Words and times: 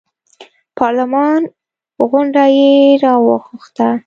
پارلمان 0.77 1.41
غونډه 2.09 2.43
یې 2.57 2.71
راوغوښته. 3.03 3.89